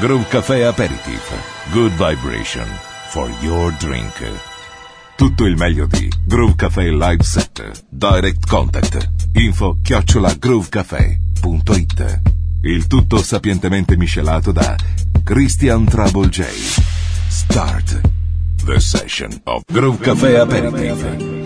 Groove 0.00 0.26
Café 0.28 0.64
Aperitif. 0.64 1.32
Good 1.72 1.92
vibration 1.92 2.66
for 3.10 3.30
your 3.40 3.72
drink. 3.78 4.12
Tutto 5.16 5.46
il 5.46 5.56
meglio 5.56 5.86
di 5.86 6.10
Groove 6.24 6.56
Café 6.56 6.90
Live 6.90 7.22
Set. 7.22 7.84
Direct 7.88 8.44
Contact. 8.46 9.08
Info 9.34 9.78
chiocciola 9.82 10.34
groovecafé.it. 10.34 12.20
Il 12.62 12.86
tutto 12.88 13.22
sapientemente 13.22 13.96
miscelato 13.96 14.50
da 14.50 14.74
Christian 15.22 15.84
Trouble 15.84 16.28
J. 16.28 16.42
Start 17.28 18.00
the 18.64 18.80
session 18.80 19.40
of 19.44 19.62
Groove 19.70 19.98
Café 20.00 20.38
Aperitif. 20.38 21.43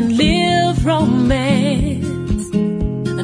And 0.00 0.16
lived 0.16 0.82
romance. 0.82 2.46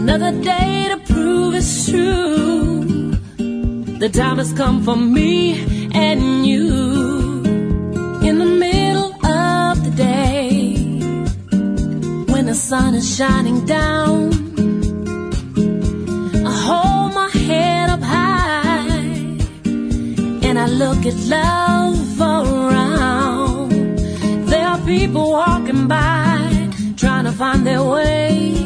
Another 0.01 0.33
day 0.43 0.89
to 0.91 0.99
prove 1.11 1.55
it's 1.55 1.89
true. 1.89 3.13
The 4.03 4.11
time 4.11 4.37
has 4.37 4.53
come 4.53 4.83
for 4.83 4.97
me 4.97 5.33
and 5.95 6.47
you. 6.47 6.67
In 8.29 8.35
the 8.45 8.51
middle 8.67 9.13
of 9.25 9.75
the 9.87 9.93
day, 9.97 10.77
when 12.33 12.45
the 12.45 12.59
sun 12.69 12.95
is 12.95 13.07
shining 13.17 13.65
down, 13.65 14.21
I 16.51 16.55
hold 16.69 17.15
my 17.15 17.31
head 17.31 17.89
up 17.89 18.03
high 18.03 18.99
and 20.47 20.59
I 20.59 20.67
look 20.67 21.07
at 21.07 21.17
love 21.37 21.96
find 27.37 27.67
their 27.67 27.83
way 27.83 28.57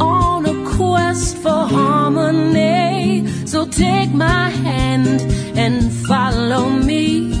on 0.00 0.46
a 0.46 0.70
quest 0.70 1.36
for 1.36 1.66
harmony. 1.76 3.26
So 3.44 3.66
take 3.66 4.10
my 4.14 4.48
hand 4.48 5.20
and 5.58 5.92
follow 6.08 6.70
me. 6.70 7.34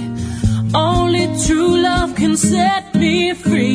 Only 0.74 1.26
true 1.46 1.80
love 1.80 2.14
can 2.14 2.36
set 2.36 2.94
me 2.94 3.32
free. 3.32 3.69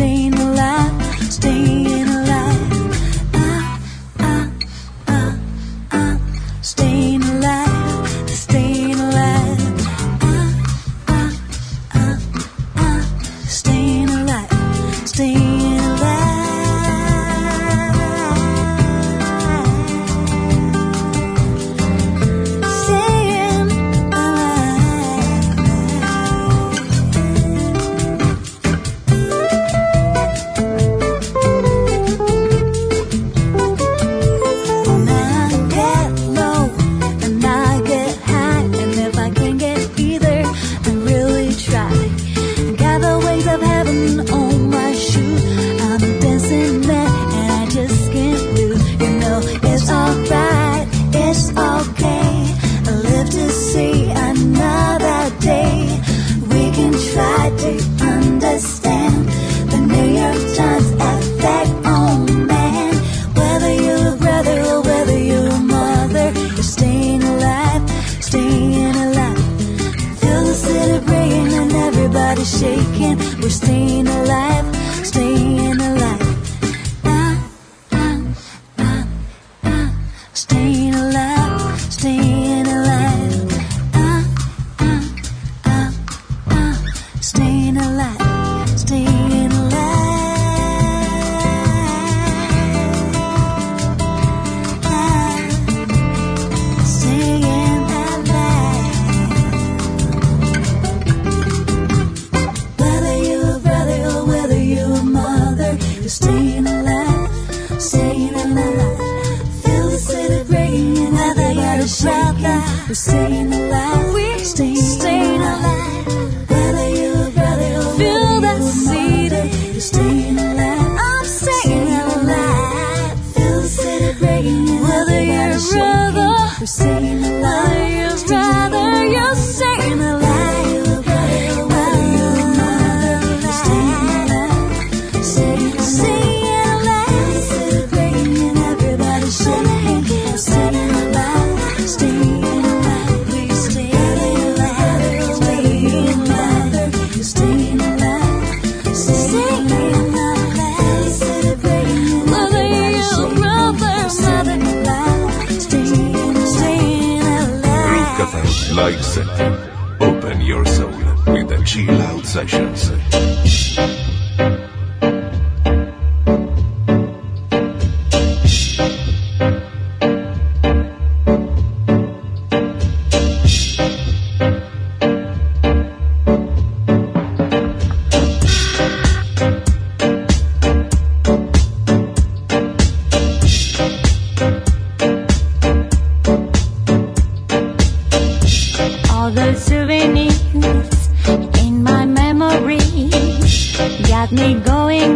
seen 0.00 0.30
the 0.30 0.44
light. 0.46 0.59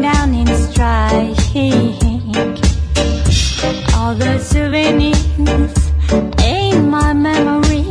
down 0.05 0.35
in 0.35 0.47
strike. 0.69 1.39
All 3.97 4.15
the 4.15 4.39
souvenirs 4.39 5.77
in 6.45 6.91
my 6.91 7.15
memory 7.15 7.85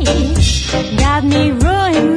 got 0.96 1.24
me 1.24 1.50
ruined. 1.50 2.13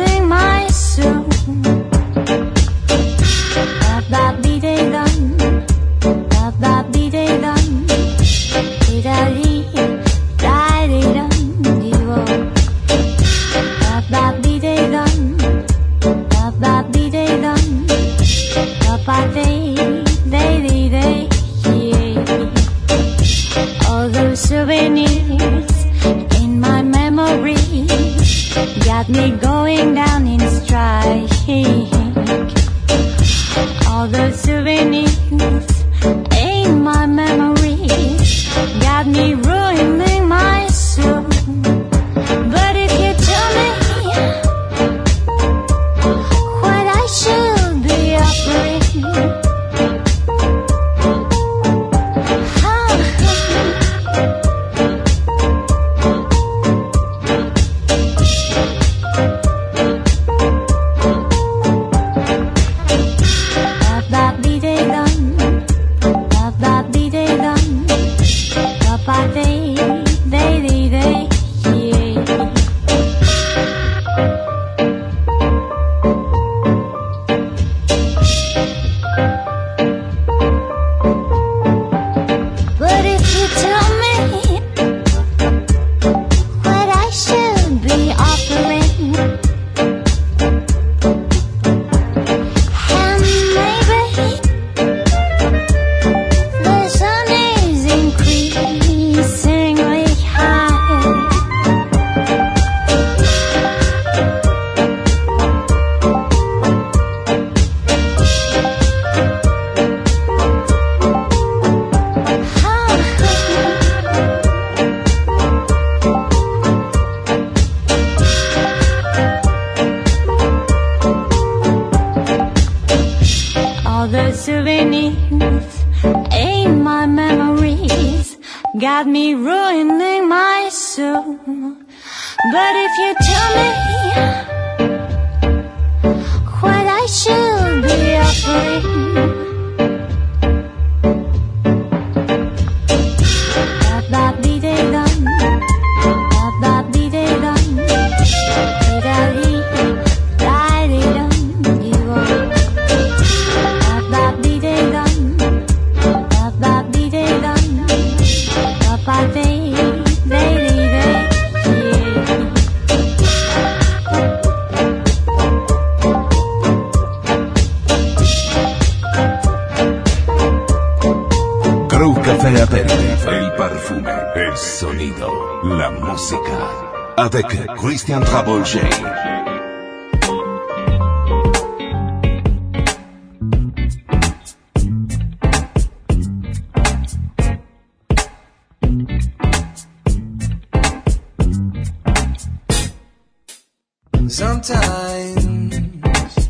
Sometimes 194.67 196.49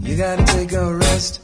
you 0.00 0.16
gotta 0.16 0.42
take 0.46 0.72
a 0.72 0.94
rest. 0.94 1.42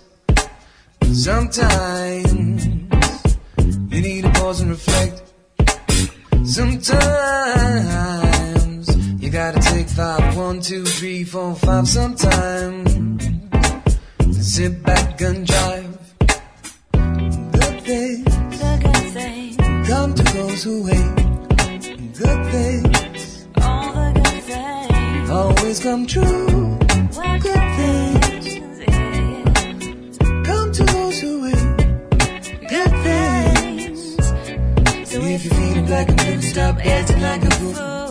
Sometimes 1.12 2.64
you 2.64 4.00
need 4.00 4.24
to 4.24 4.30
pause 4.30 4.62
and 4.62 4.70
reflect. 4.70 5.22
Sometimes 6.44 6.96
you 9.22 9.28
gotta 9.28 9.60
take 9.60 9.86
five, 9.86 10.34
one, 10.34 10.62
two, 10.62 10.86
three, 10.86 11.24
four, 11.24 11.54
five. 11.56 11.86
Sometimes 11.86 12.90
sit 14.40 14.82
back 14.82 15.20
and 15.20 15.46
drive. 15.46 15.98
Good 17.52 17.82
things, 17.82 18.24
good, 18.56 18.80
good 18.82 19.12
things 19.12 19.56
come 19.86 20.14
to 20.14 20.22
those 20.22 20.64
who 20.64 20.84
wait. 20.84 21.16
Good 22.16 22.46
things 22.50 23.03
always 25.74 25.80
come 25.80 26.06
true. 26.06 26.78
Good 27.40 27.64
things 27.76 28.58
come 30.44 30.72
to 30.72 30.84
those 30.84 31.20
who 31.20 31.42
wait. 31.42 31.54
Good 32.68 32.90
things. 33.02 34.16
So 35.10 35.20
if 35.20 35.44
you're 35.44 35.54
feeling 35.54 35.86
black 35.86 36.08
and 36.08 36.18
blue, 36.18 36.42
stop 36.42 36.76
acting 36.84 37.20
like 37.22 37.44
a 37.44 37.50
fool. 37.50 38.03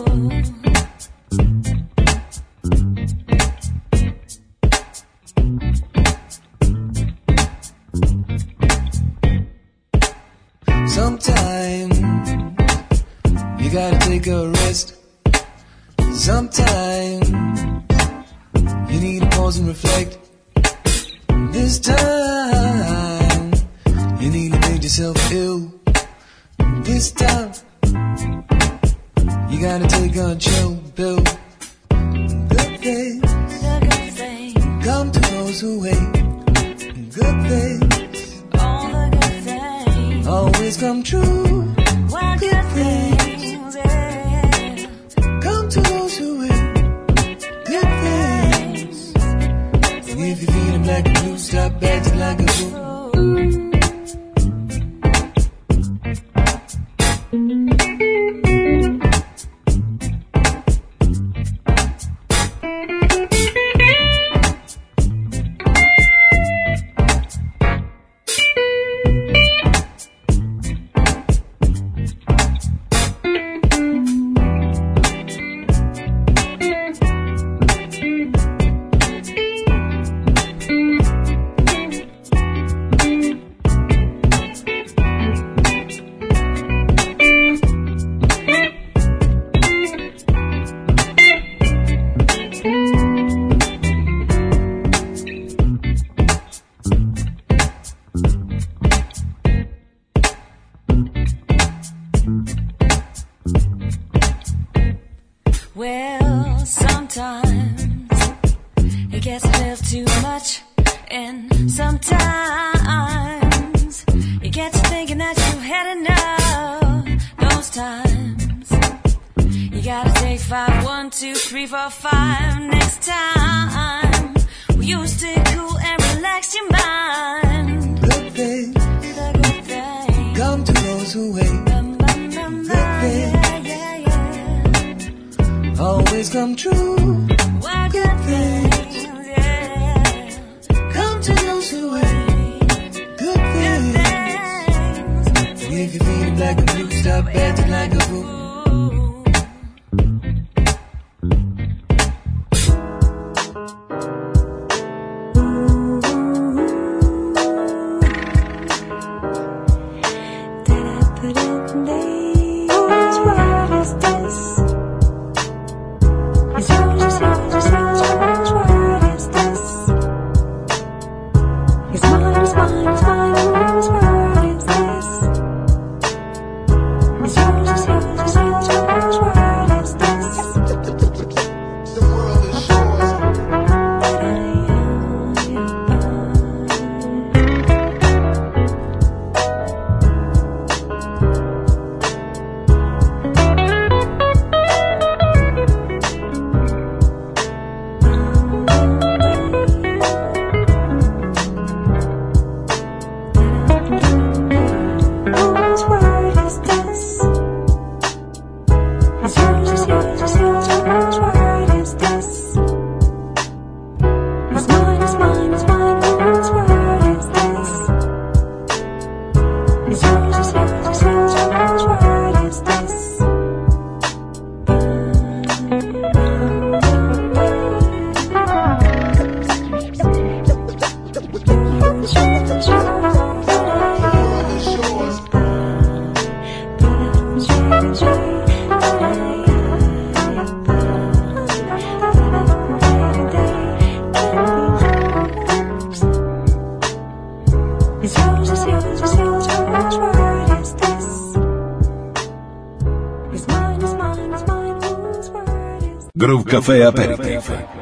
Groove 256.24 256.44
Café 256.44 256.82
Aperitivo. 256.82 257.73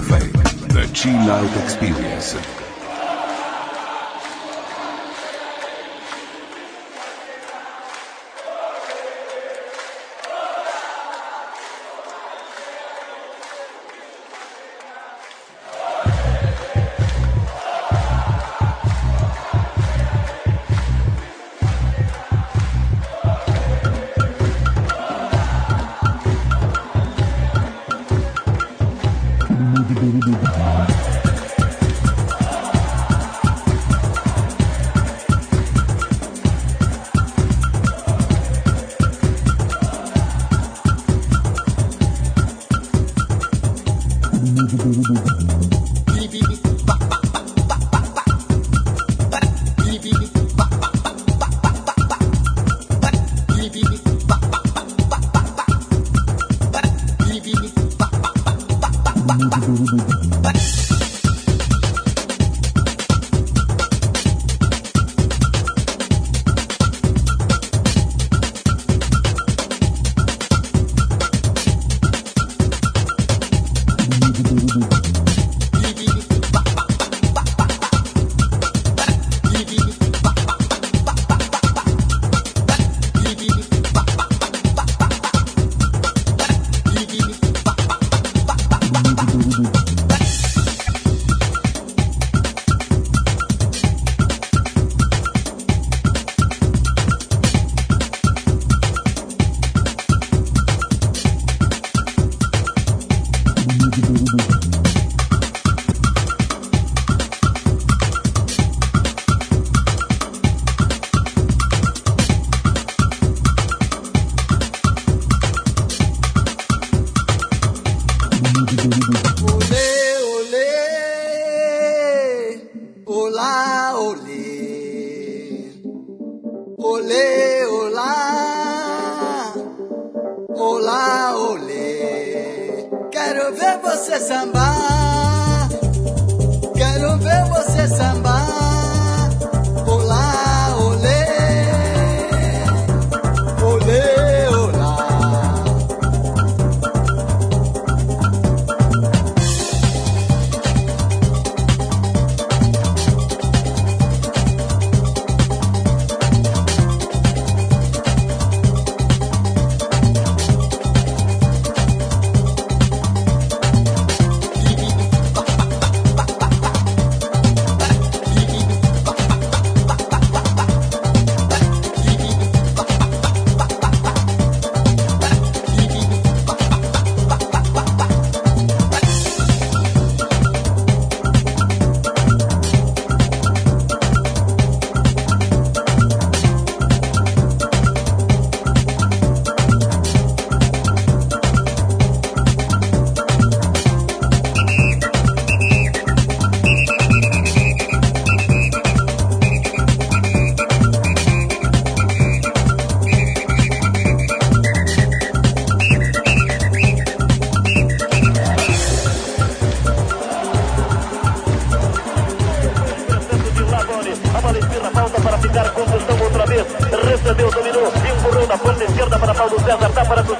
Cafe, 0.00 0.28
the 0.68 0.90
chill 0.94 1.30
out 1.30 1.62
experience. 1.62 2.69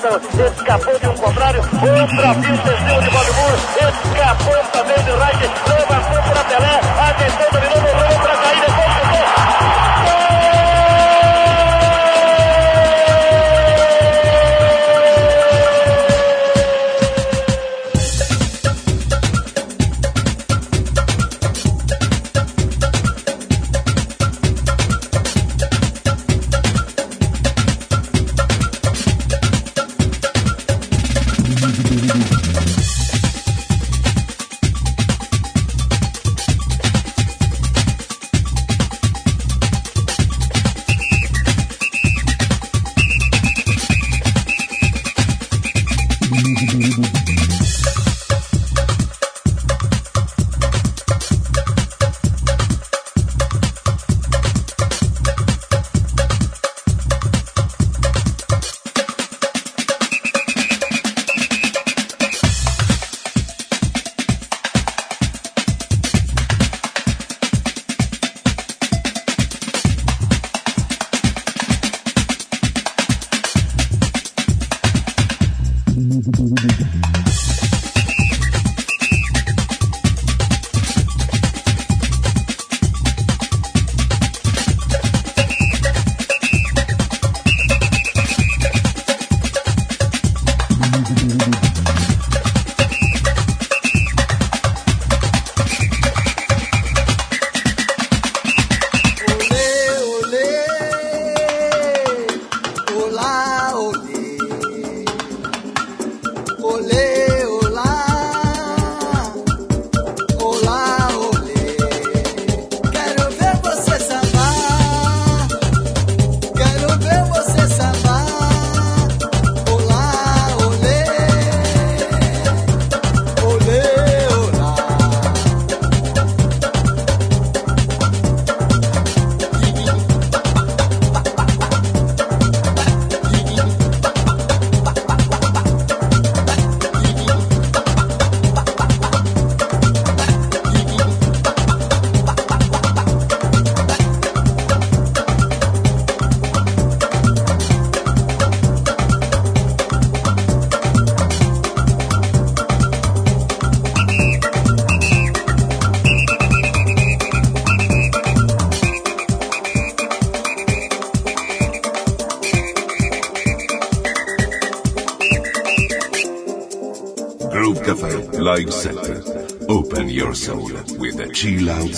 escapou 0.03 0.99
de 0.99 1.09
um 1.09 1.15
contrário, 1.15 1.61
outra 1.61 2.35
pista 2.35 2.73
em 2.73 2.79
cima 2.79 3.03
de 3.03 3.11
Valdemur, 3.11 3.55
escapou 3.77 4.65
também 4.73 4.97
de 5.05 5.11
Reich, 5.11 5.90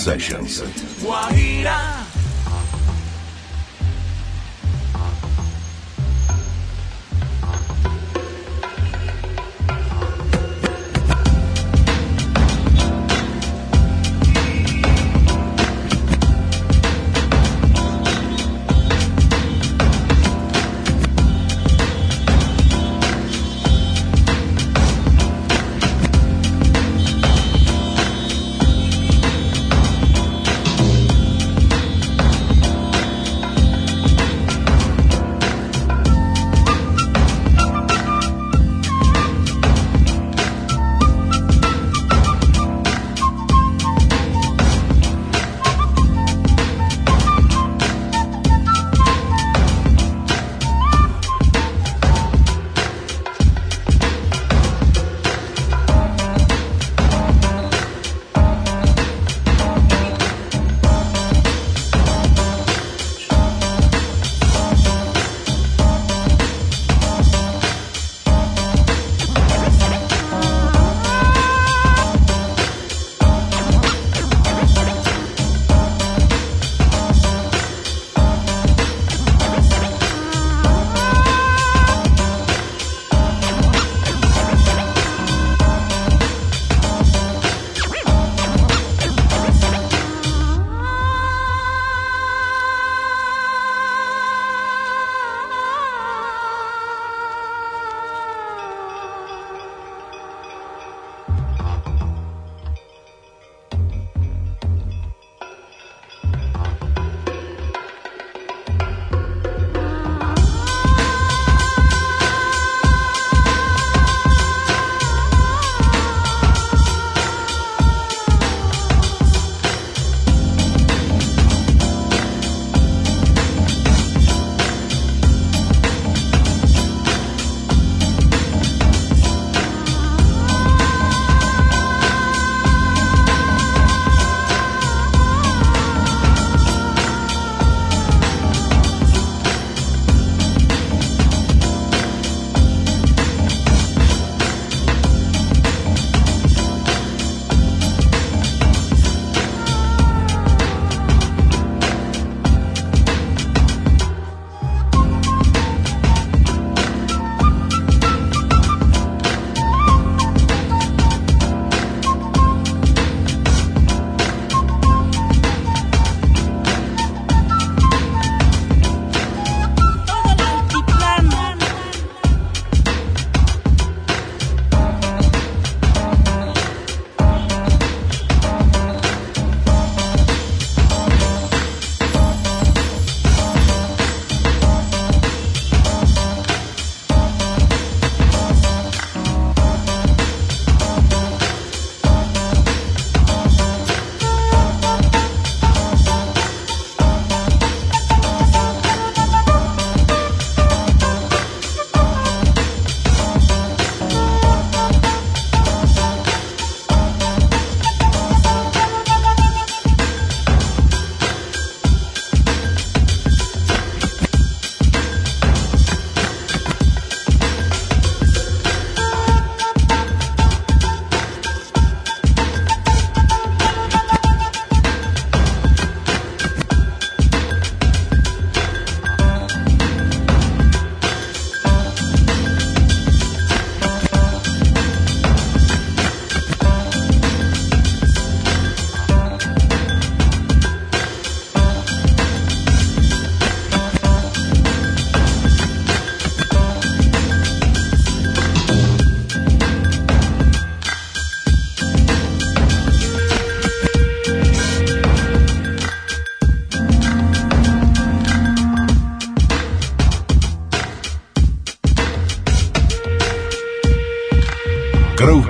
Sessions. 0.03 0.61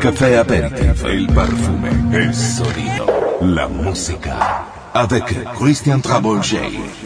caffè 0.04 0.34
aperitivo, 0.34 1.08
il 1.08 1.32
parfume, 1.32 2.10
il 2.12 2.34
sorriso, 2.34 3.38
la 3.40 3.70
musica. 3.70 4.92
Avec 4.92 5.44
Christian 5.54 6.02
Trabolgei. 6.02 7.03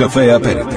Café 0.00 0.30
Apple. 0.30 0.69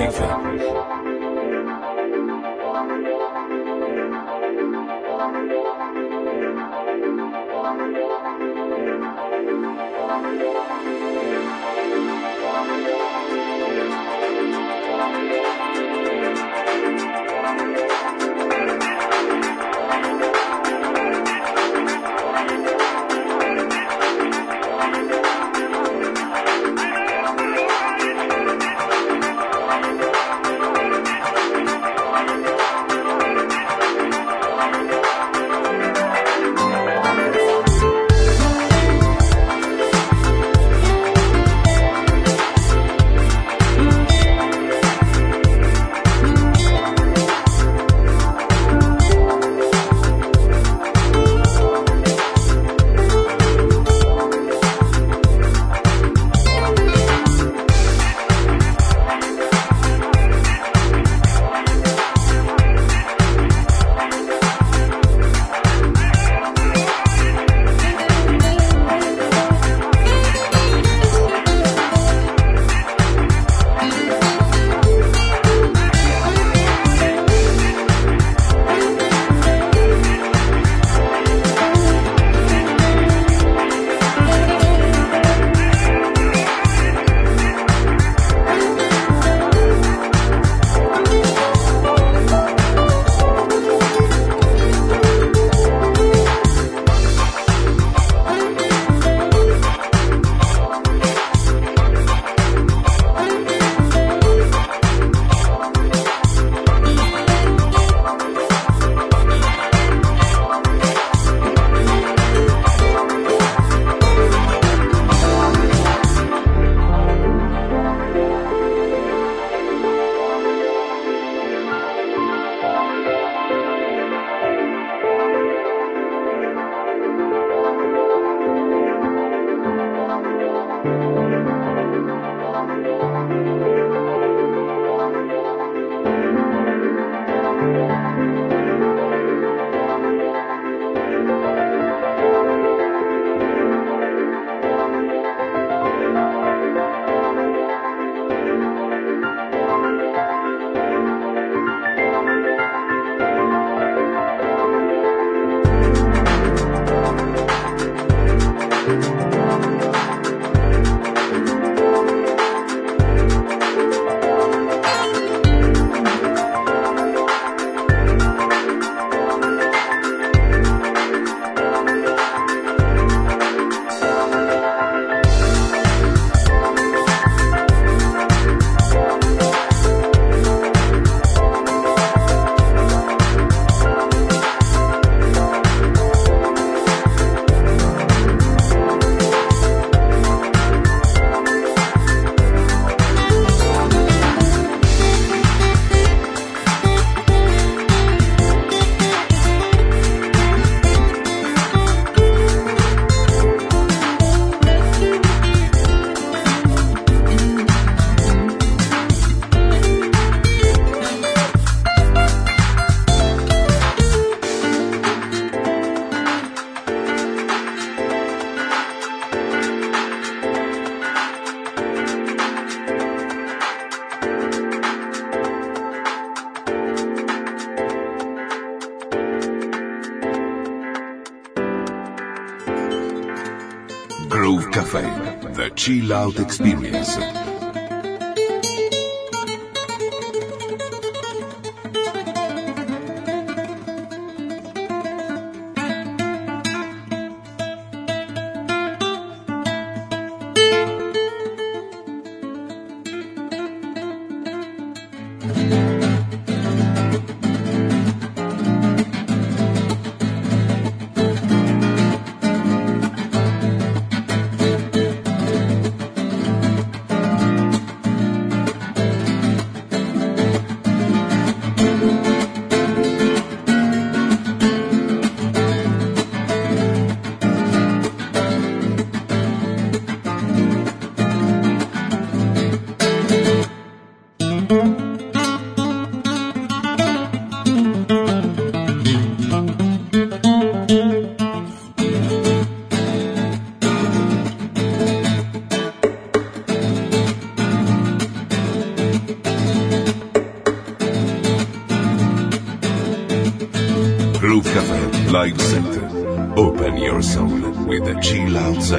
Out 236.14 236.40
Experience. 236.40 237.33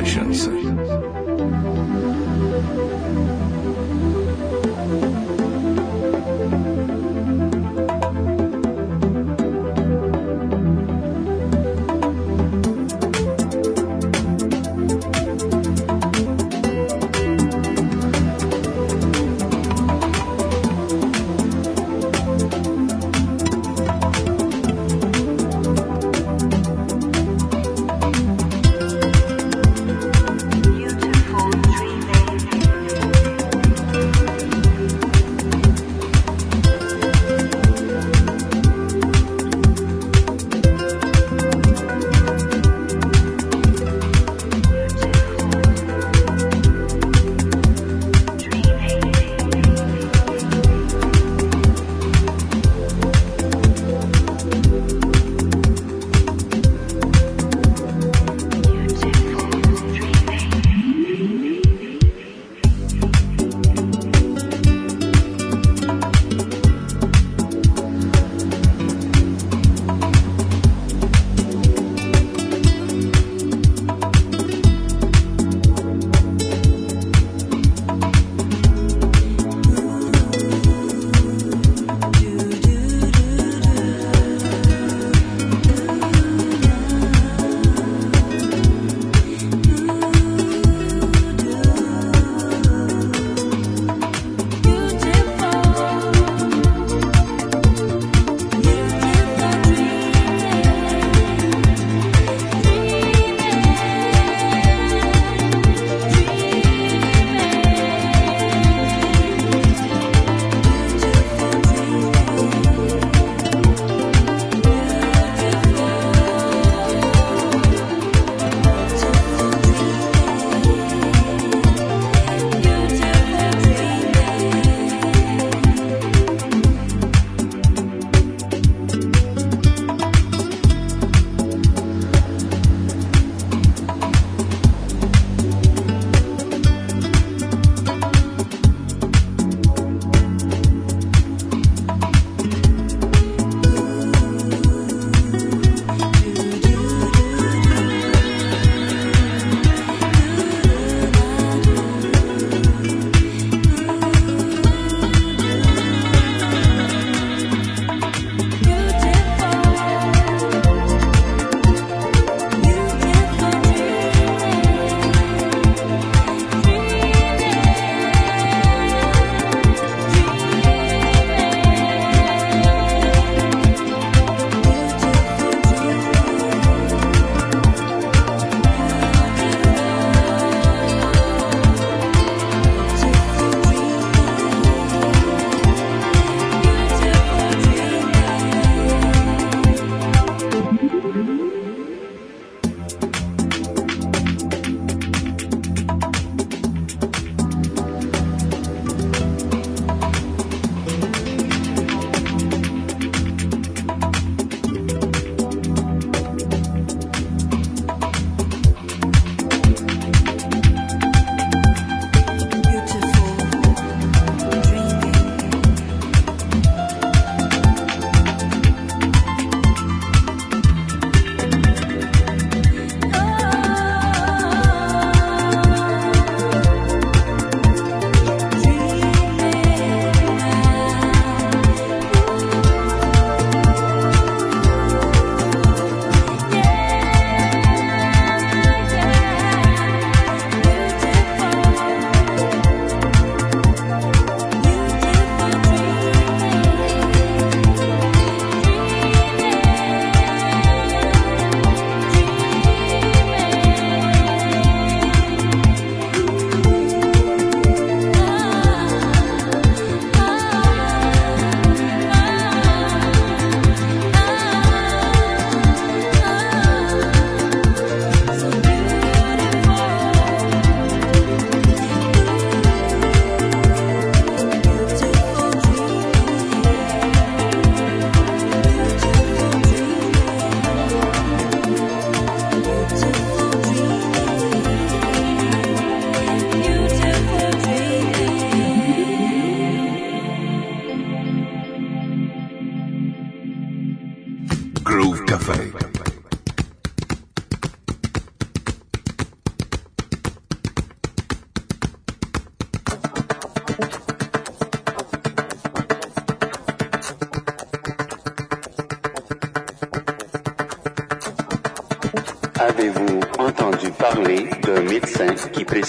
Chill 0.03 0.64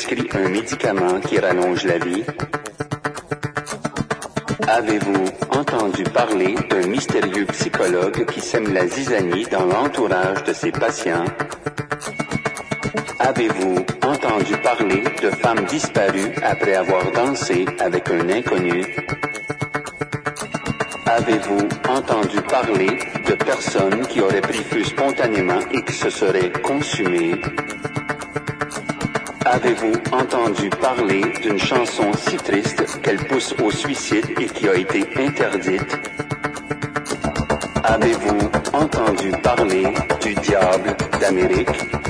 prescrit 0.06 0.30
un 0.34 0.50
médicament 0.50 1.20
qui 1.20 1.40
rallonge 1.40 1.84
la 1.86 1.98
vie? 1.98 2.24
Avez-vous 4.68 5.26
entendu 5.52 6.04
parler 6.04 6.56
d'un 6.70 6.88
mystérieux 6.88 7.46
psychologue 7.46 8.26
qui 8.26 8.40
sème 8.40 8.74
la 8.74 8.88
zizanie 8.88 9.46
dans 9.52 9.66
l'entourage 9.66 10.44
de 10.44 10.54
ses 10.54 10.72
patients? 10.72 11.26
Avez-vous 13.20 13.86
entendu 14.04 14.56
parler 14.58 15.04
de 15.24 15.30
femmes 15.32 15.66
disparues 15.66 16.36
après 16.44 16.76
avoir 16.76 17.12
dansé 17.12 17.66
avec 17.80 18.10
un 18.12 18.30
inconnu? 18.30 18.86
Avez-vous 21.08 21.68
entendu 21.90 22.42
parler 22.42 23.00
de 23.28 23.34
personnes 23.34 24.06
qui 24.08 24.22
auraient 24.22 24.42
pris 24.42 24.64
feu 24.64 24.84
spontanément 24.84 25.62
et 25.72 25.84
qui 25.84 25.94
se 25.94 26.10
seraient 26.10 26.52
consumées? 26.62 27.42
Avez-vous 29.66 29.94
entendu 30.12 30.70
parler 30.70 31.24
d'une 31.42 31.58
chanson 31.58 32.12
si 32.14 32.38
triste 32.38 33.02
qu'elle 33.02 33.18
pousse 33.18 33.56
au 33.64 33.72
suicide 33.72 34.28
et 34.40 34.46
qui 34.46 34.70
a 34.70 34.76
été 34.76 35.04
interdite? 35.18 35.98
Avez-vous 37.84 38.52
entendu 38.74 39.32
parler 39.42 39.88
du 40.22 40.36
diable 40.36 40.96
d'Amérique? 41.20 42.05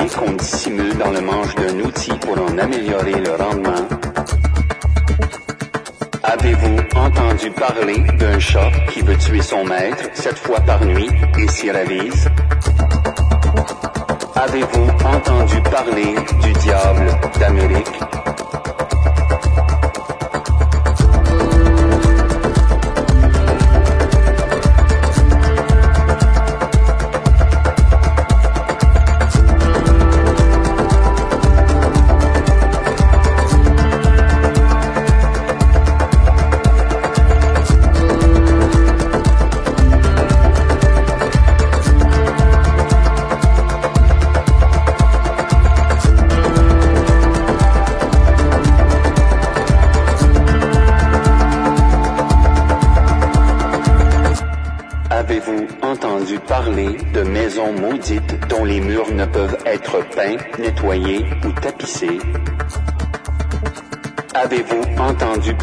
qu'on 0.00 0.32
dissimule 0.32 0.96
dans 0.96 1.10
le 1.10 1.20
manche 1.20 1.54
d'un 1.54 1.78
outil 1.80 2.12
pour 2.12 2.40
en 2.40 2.56
améliorer 2.56 3.12
le 3.12 3.32
rendement. 3.32 3.88
Avez-vous 6.22 6.78
entendu 6.96 7.50
parler 7.50 7.98
d'un 8.18 8.38
chat 8.38 8.70
qui 8.90 9.02
veut 9.02 9.16
tuer 9.18 9.42
son 9.42 9.64
maître 9.64 10.04
sept 10.14 10.38
fois 10.38 10.60
par 10.60 10.82
nuit 10.84 11.10
et 11.38 11.48
s'y 11.48 11.70
ravise? 11.70 12.26
Avez-vous 14.34 14.88
entendu 15.04 15.60
parler 15.62 16.14
du 16.42 16.52
diable 16.52 17.10
d'Amérique? 17.38 18.01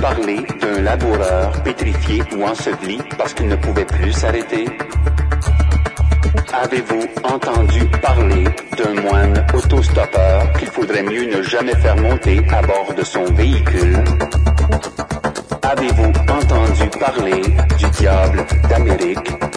Parler 0.10 0.42
d'un 0.60 0.82
laboureur 0.82 1.52
pétrifié 1.64 2.24
ou 2.36 2.44
enseveli 2.44 2.98
parce 3.18 3.34
qu'il 3.36 3.48
ne 3.48 3.56
pouvait 3.56 3.86
plus 3.86 4.12
s'arrêter? 4.12 4.66
Avez-vous 6.64 7.06
entendu 7.24 7.86
parler 8.02 8.44
d'un 8.78 9.02
moine 9.02 9.46
autostoppeur 9.54 10.52
qu'il 10.54 10.68
faudrait 10.68 11.04
mieux 11.04 11.26
ne 11.36 11.44
jamais 11.44 11.76
faire 11.76 11.96
monter 11.98 12.42
à 12.50 12.62
bord 12.64 12.92
de 12.98 13.04
son 13.04 13.24
véhicule? 13.26 14.04
Avez-vous 15.62 16.12
entendu 16.40 16.90
parler 17.00 17.42
du 17.78 17.90
diable 18.00 18.46
d'Amérique? 18.68 19.49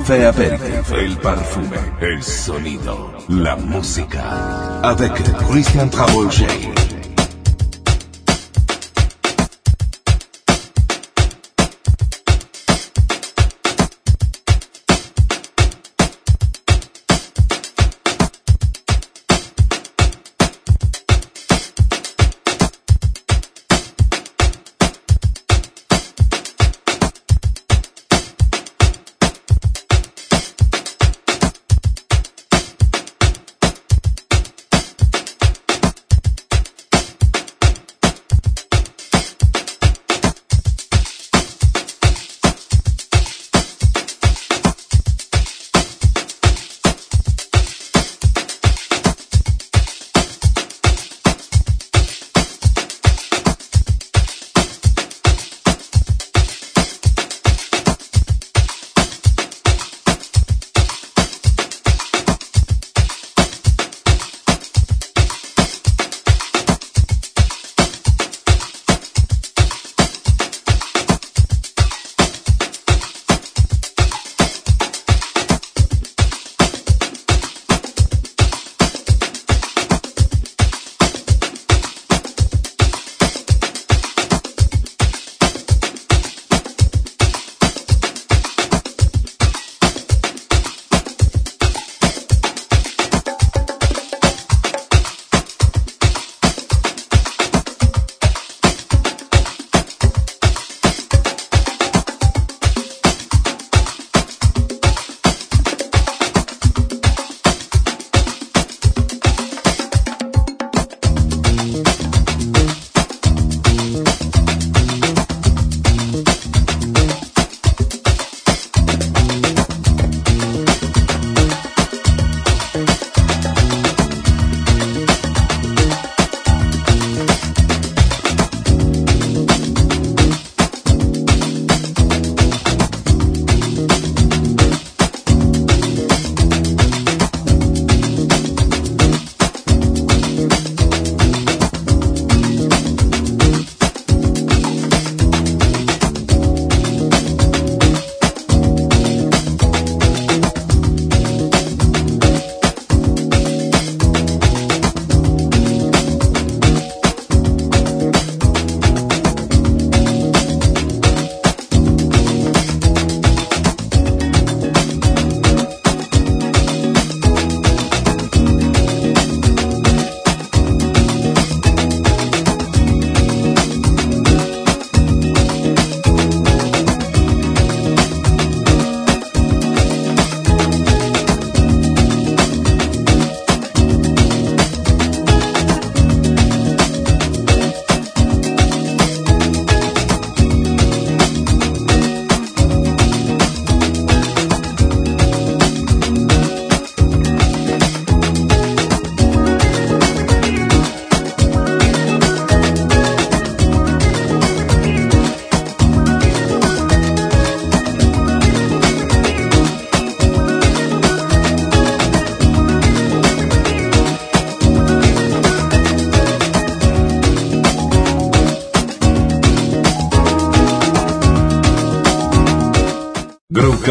Café 0.00 0.26
apéritif, 0.26 0.92
el 0.92 1.16
perfume, 1.16 1.76
el 2.00 2.22
sonido, 2.22 3.12
la 3.28 3.56
música. 3.56 4.80
Avec 4.82 5.12
Christian 5.48 5.88
Travolger. 5.88 6.95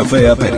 fea, 0.05 0.35
pero 0.35 0.54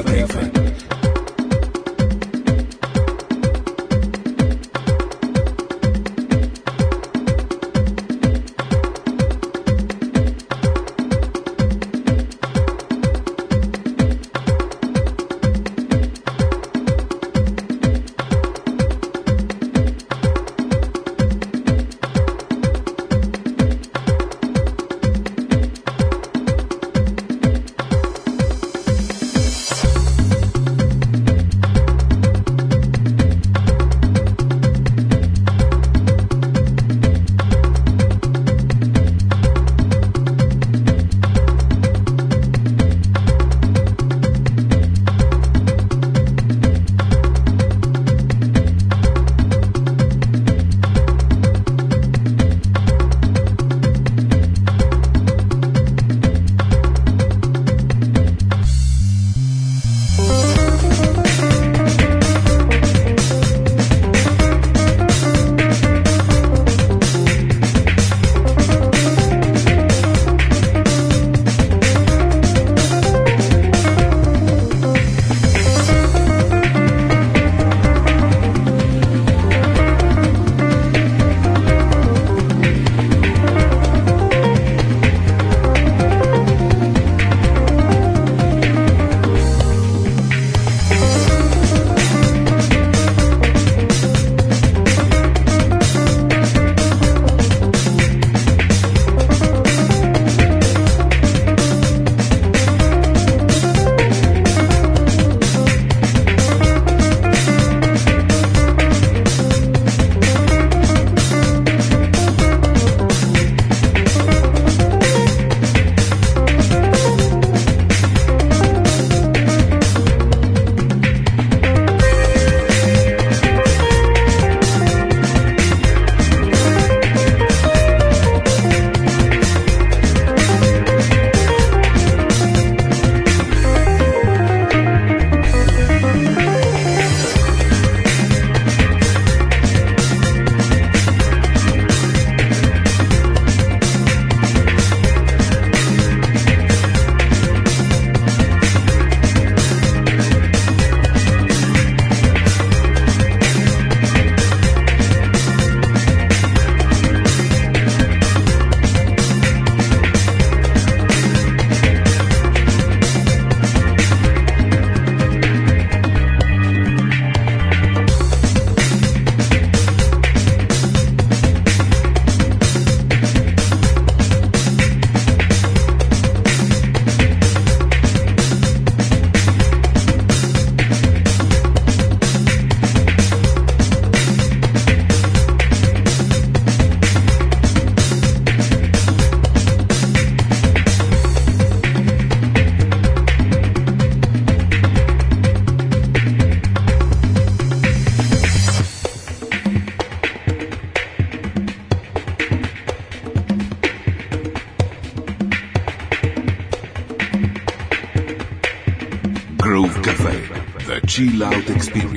chill 211.18 211.44
out 211.44 211.68
experience. 211.72 212.17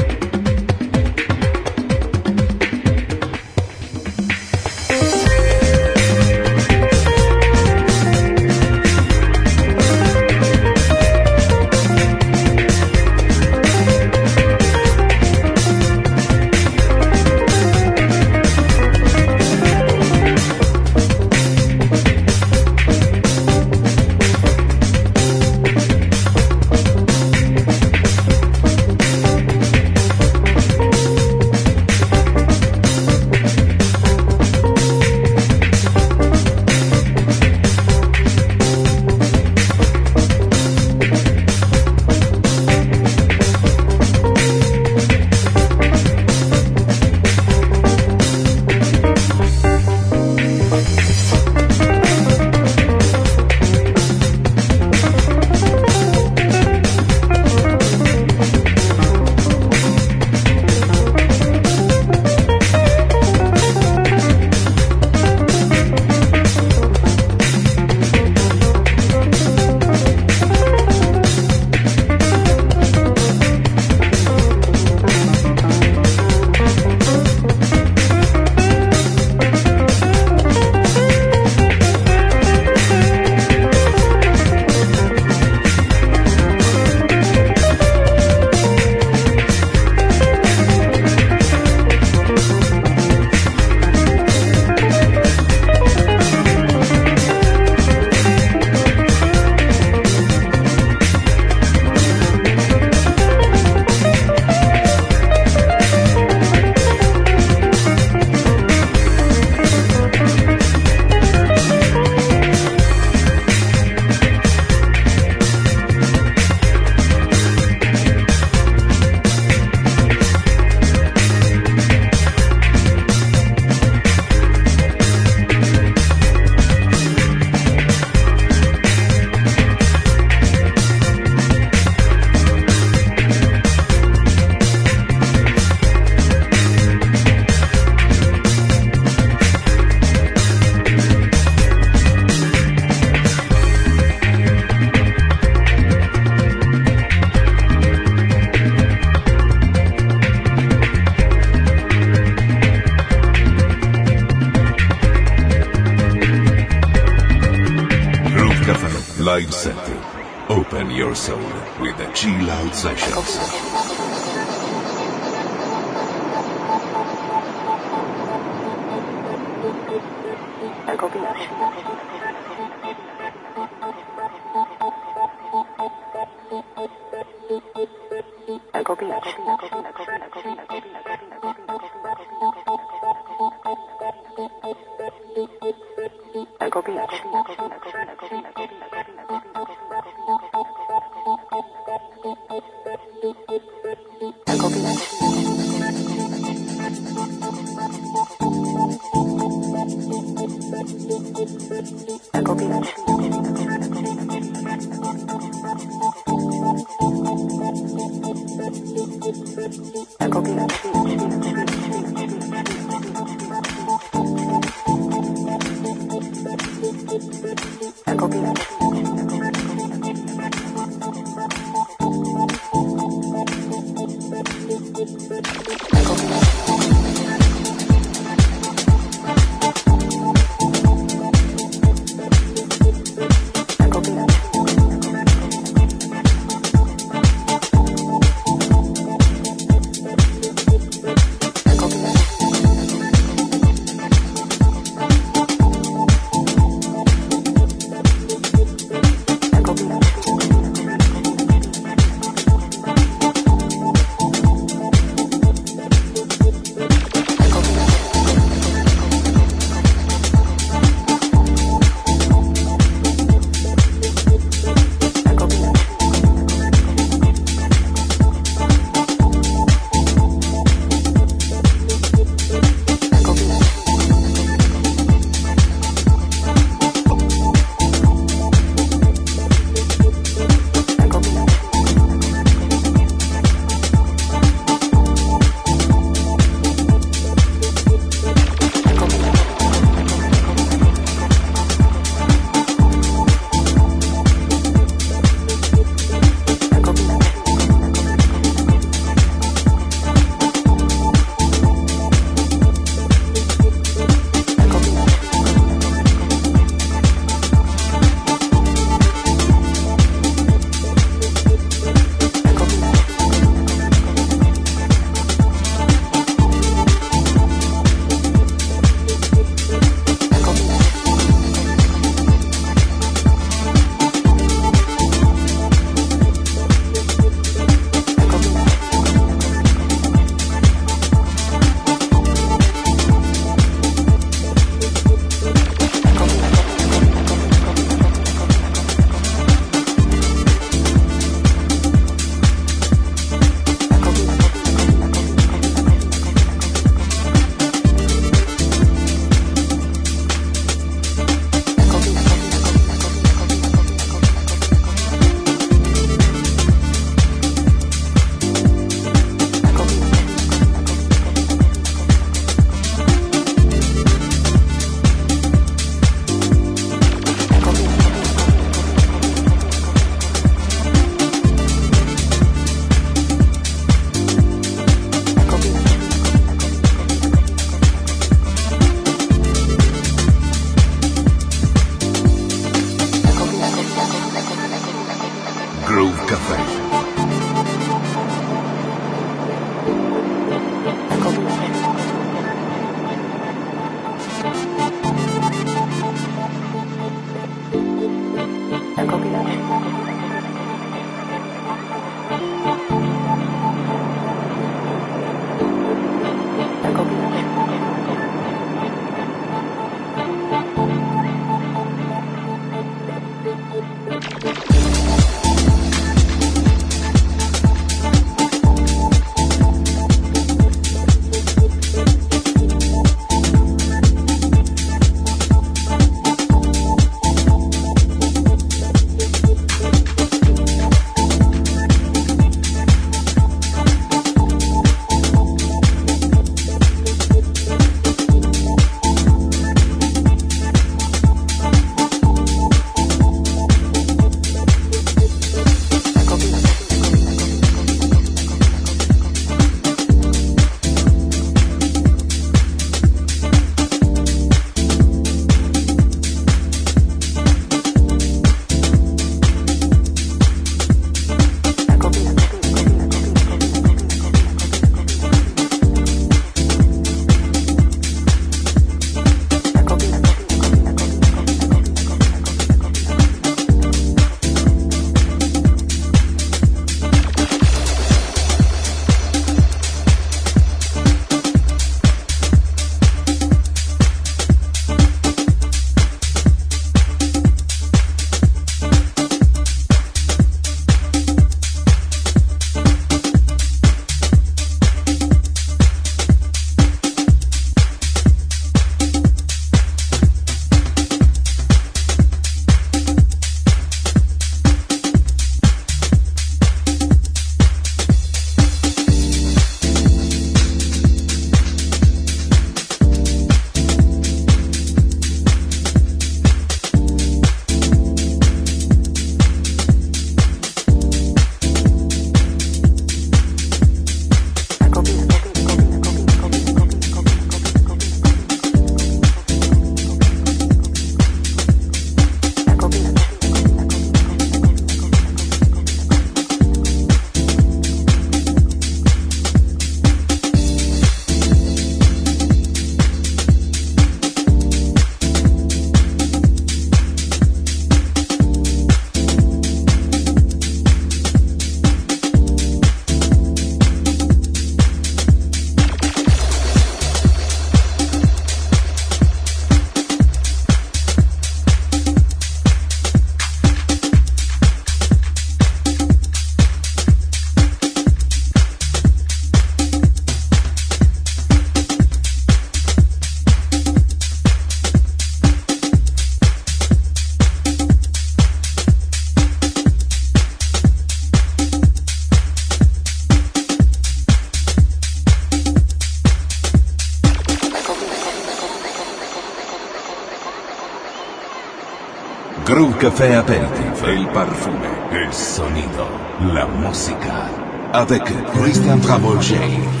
Café 593.01 593.33
Aperitif, 593.33 594.03
el 594.05 594.27
perfume, 594.27 594.87
el 595.11 595.33
sonido, 595.33 596.05
la 596.53 596.67
música. 596.67 597.49
Avec 597.93 598.23
Christian 598.53 599.01
Travolger. 599.01 600.00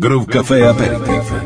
Groove 0.00 0.26
Café 0.28 0.62
Aperitif. 0.62 1.39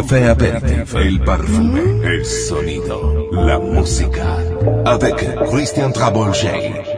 Café 0.00 0.28
Aperitif. 0.28 0.94
El 0.94 1.20
perfume, 1.20 2.00
el 2.02 2.24
sonido, 2.24 3.28
la 3.32 3.58
música. 3.58 4.38
Avec 4.86 5.34
Christian 5.50 5.92
Trabolger. 5.92 6.89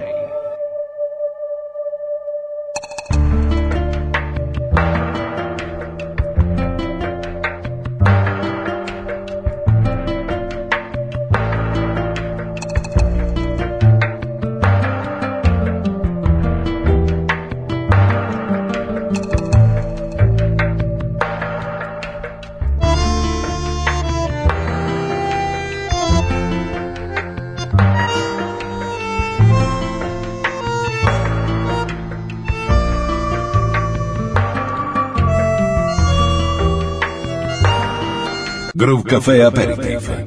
Café 39.13 39.43
Aperitivo. 39.43 40.22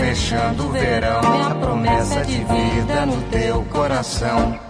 Fechando 0.00 0.66
o 0.66 0.70
verão, 0.70 1.20
é 1.20 1.50
a 1.50 1.54
promessa 1.54 2.24
de 2.24 2.38
vida 2.38 3.06
no 3.06 3.22
teu 3.24 3.62
coração. 3.64 4.69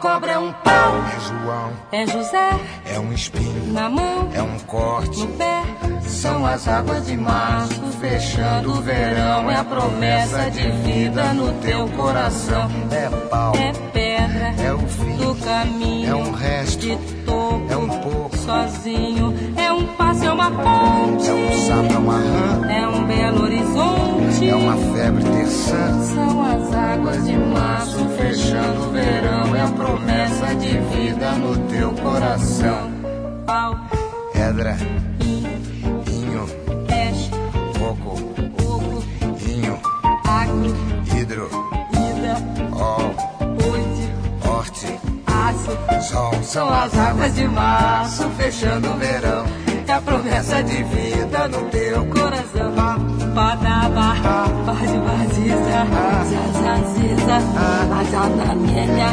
Cobra, 0.00 0.32
é 0.32 0.38
um 0.38 0.52
pau, 0.52 0.94
É 1.14 1.20
João, 1.20 1.72
é 1.92 2.06
José. 2.06 2.50
É 2.86 2.98
um 2.98 3.12
espinho, 3.12 3.72
na 3.72 3.88
mão, 3.88 4.28
é 4.34 4.42
um 4.42 4.58
corte. 4.60 5.20
no 5.20 5.26
pé. 5.36 5.62
São 6.02 6.44
as 6.44 6.66
águas 6.66 7.06
de 7.06 7.16
março 7.16 7.80
fechando 8.00 8.72
o 8.72 8.80
verão, 8.82 9.50
é 9.50 9.56
a 9.56 9.64
promessa 9.64 10.50
de 10.50 10.70
vida 10.70 11.32
no 11.34 11.52
teu 11.60 11.86
coração. 11.90 12.68
É 12.90 13.08
pau, 13.28 13.52
É 13.54 13.72
pedra, 13.92 14.54
é 14.64 14.72
o 14.72 14.78
fim, 14.88 15.09
caminho, 15.50 16.08
é 16.08 16.14
um 16.14 16.30
resto, 16.30 16.78
de 16.78 16.96
topo, 17.24 17.66
é 17.68 17.76
um 17.76 17.88
pouco, 17.88 18.36
sozinho. 18.38 19.34
É 19.56 19.72
um 19.72 19.86
passo, 19.96 20.24
é 20.24 20.32
uma 20.32 20.50
ponte, 20.50 21.28
é 21.28 21.32
um 21.32 21.52
sapo, 21.52 21.92
é 21.92 21.98
uma 21.98 22.18
rã, 22.18 22.70
é 22.70 22.88
um 22.88 23.04
belo 23.04 23.42
horizonte. 23.42 24.48
é 24.48 24.54
uma 24.54 24.76
febre 24.76 25.24
terçã. 25.24 26.00
São 26.02 26.44
as 26.44 26.74
águas 26.74 27.26
de 27.26 27.36
março 27.36 27.98
fechando 28.16 28.88
o 28.88 28.90
verão, 28.92 29.56
é 29.56 29.62
a 29.62 29.68
promessa 29.68 30.54
de 30.54 30.78
vida 30.78 31.32
no 31.32 31.56
teu 31.68 31.92
coração. 31.94 32.90
pau, 33.44 33.76
Pedra, 34.32 34.76
inho, 35.20 36.46
peixe, 36.86 37.30
coco, 37.78 38.14
ovo, 38.64 39.02
inho, 39.48 39.78
agro, 40.24 40.76
hidro, 41.16 41.69
sol. 46.02 46.32
São 46.42 46.68
as 46.72 46.96
águas 46.96 47.34
de 47.34 47.46
março 47.46 48.28
fechando 48.30 48.90
o 48.90 48.96
verão, 48.96 49.44
é 49.86 49.92
a 49.92 50.00
promessa 50.00 50.62
de 50.62 50.82
vida 50.82 51.48
no 51.48 51.64
teu 51.70 52.04
coração. 52.06 52.72
Padaba, 53.34 54.16
Padibaziza, 54.66 55.86
Zazaziza, 56.30 57.36
Azanamenya, 58.00 59.10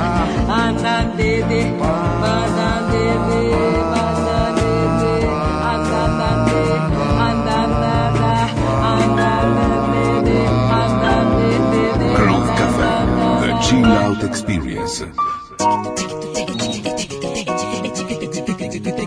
Anandede, 0.49 1.71
Banandede, 1.79 3.41
Banandede, 3.93 5.13
Anandade, 5.73 6.63
Anandada, 7.27 8.33
Anandede, 8.93 10.39
Anandede, 10.81 12.07
Groove 12.15 12.51
Café. 12.57 12.91
The 13.41 13.61
Chill 13.61 13.85
Out 13.85 14.21
Experience 14.25 15.05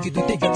que 0.01 0.09
it, 0.09 0.41
do. 0.41 0.50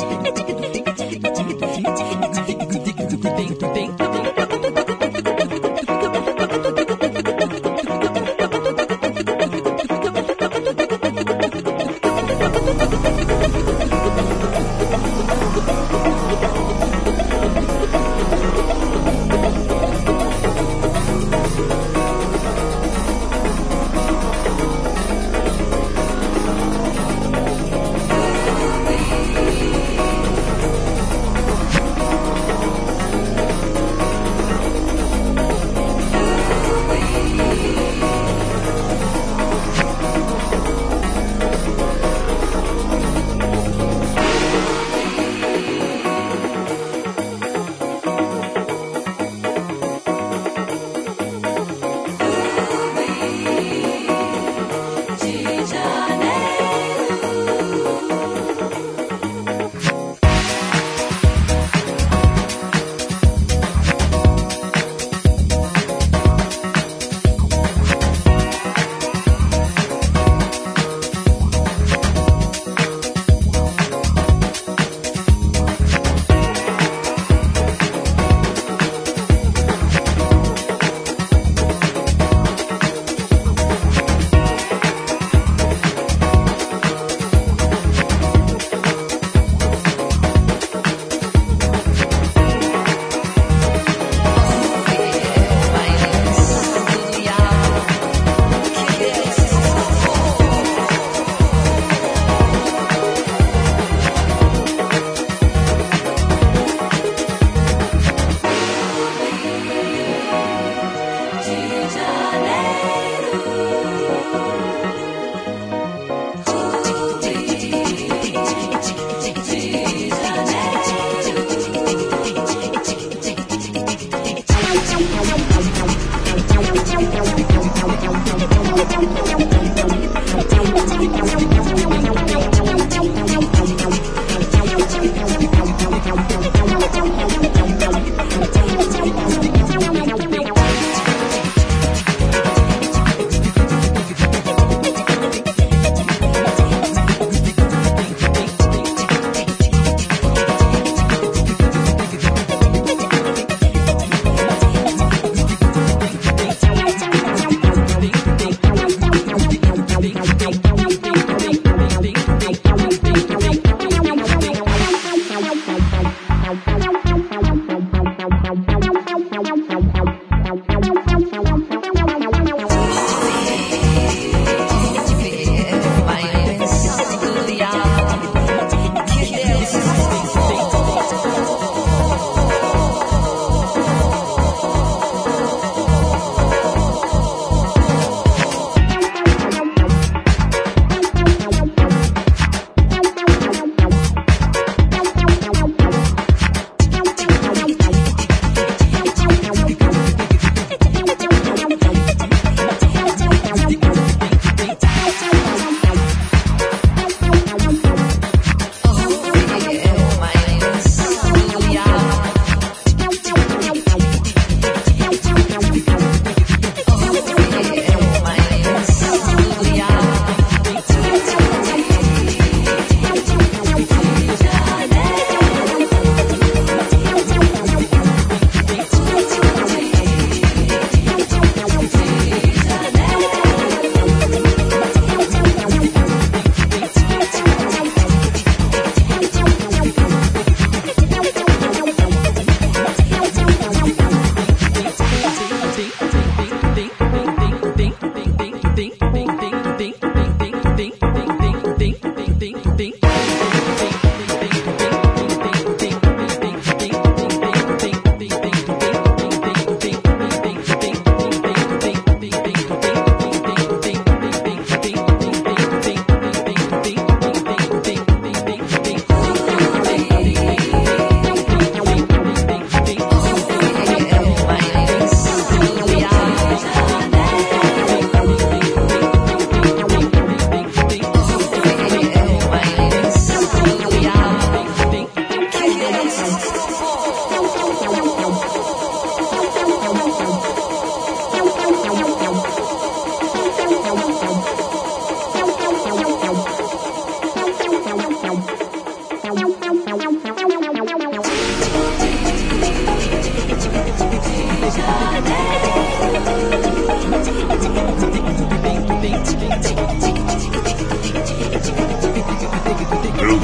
Blue 300.55 300.70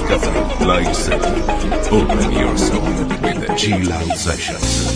Cafe 0.07 0.65
Live 0.65 0.95
Set. 0.95 1.25
Open 1.91 2.33
your 2.33 2.57
soul 2.57 2.81
with 2.83 3.47
the 3.47 3.55
chill 3.57 3.93
out 3.93 4.17
sessions. 4.17 4.90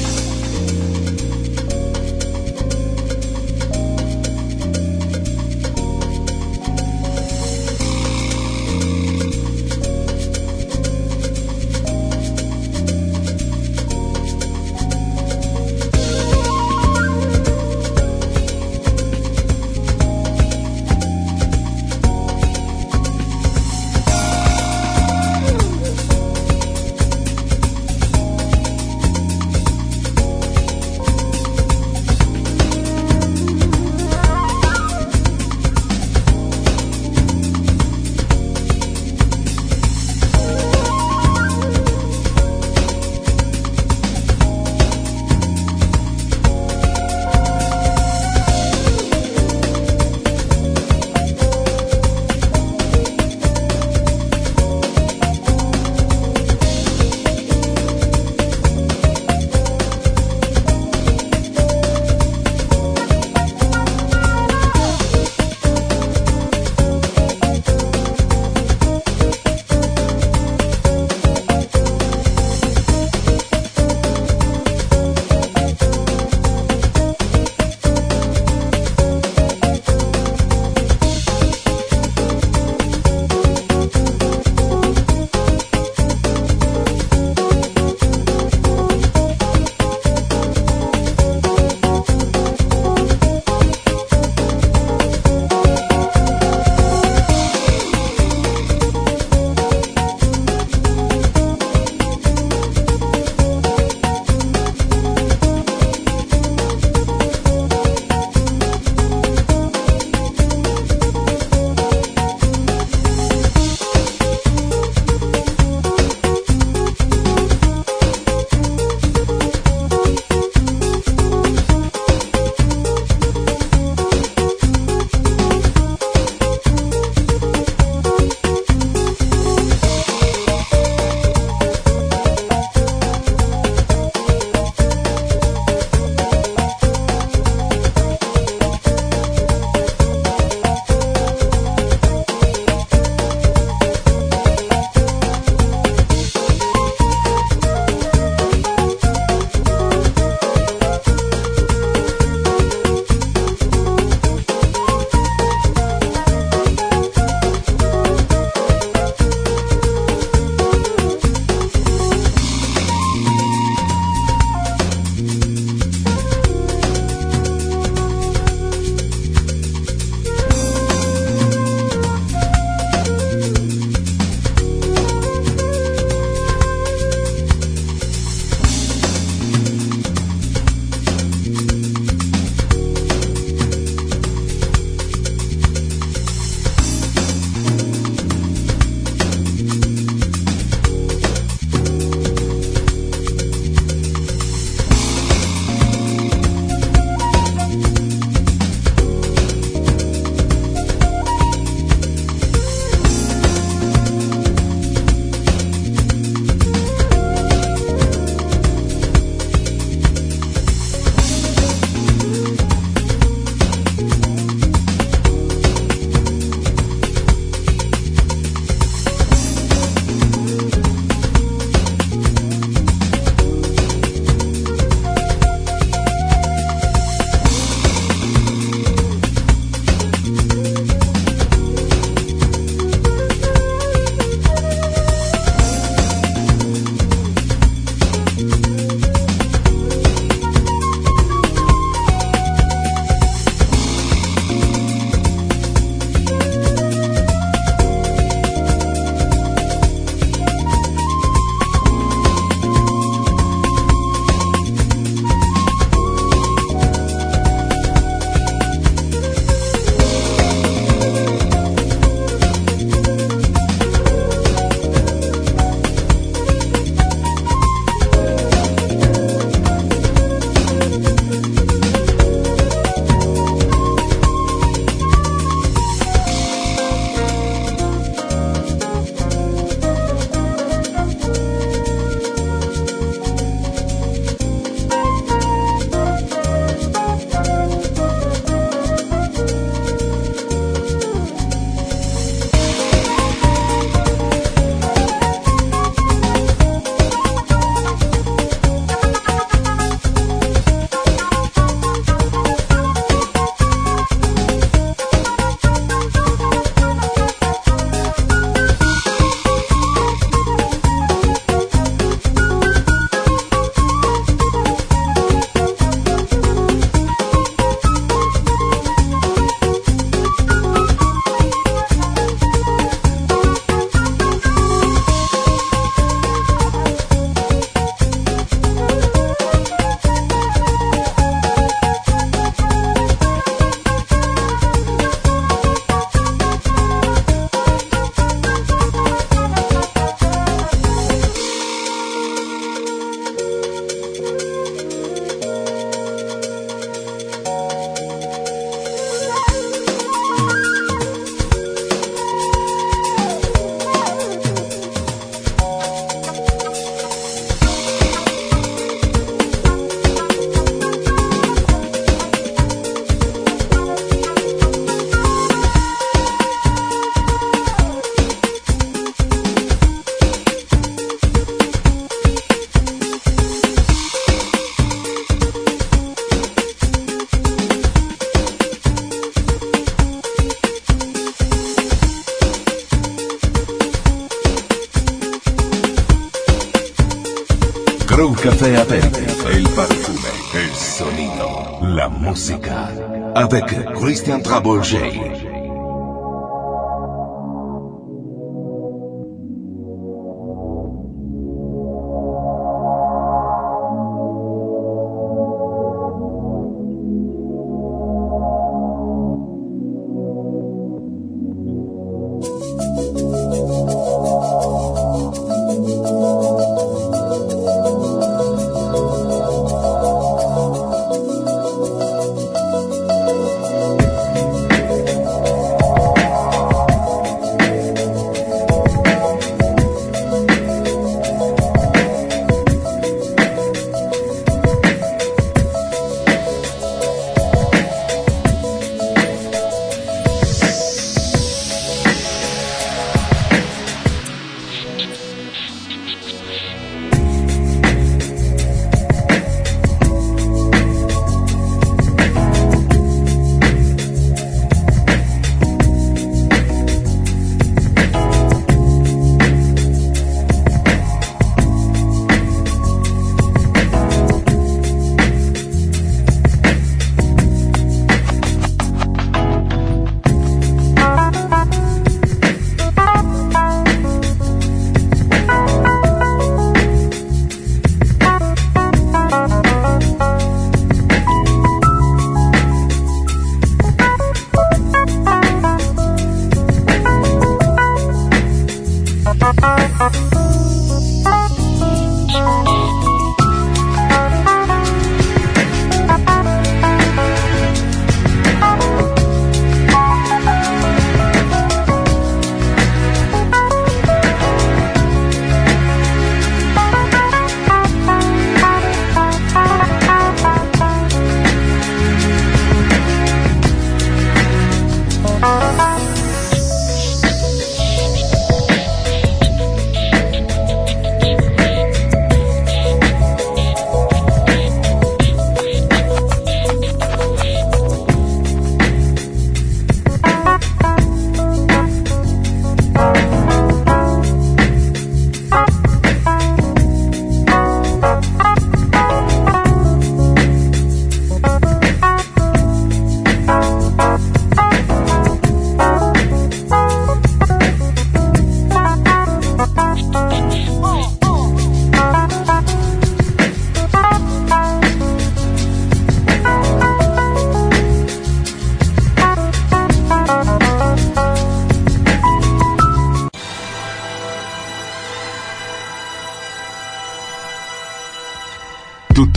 La 391.82 392.08
música. 392.08 392.88
Avec 393.34 393.64
Christian 393.94 394.40
Trabolger. 394.40 395.53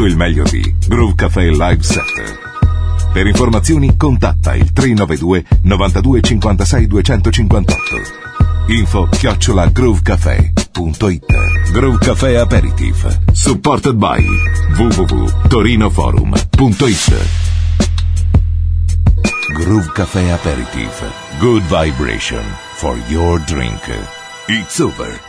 Il 0.08 0.16
meglio 0.16 0.44
di 0.44 0.74
Groove 0.88 1.16
Cafe 1.16 1.50
Live 1.50 1.84
Set. 1.84 2.40
Per 3.12 3.28
informazioni 3.28 3.98
contatta 3.98 4.56
il 4.56 4.72
392 4.72 5.44
92 5.64 6.22
56 6.22 6.88
258. 6.88 7.76
Info 8.68 9.10
chiocciola 9.10 9.68
groovecafé.it 9.68 11.72
Groove 11.72 11.98
Cafe 12.00 12.38
Aperitif. 12.38 13.20
Supported 13.34 13.96
by 13.96 14.24
www.torinoforum.it 14.78 17.26
Groove 19.54 19.92
Cafe 19.94 20.32
Aperitif. 20.32 21.04
Good 21.40 21.64
vibration 21.64 22.44
for 22.76 22.98
your 23.10 23.40
drink. 23.46 23.82
It's 24.48 24.80
over. 24.80 25.27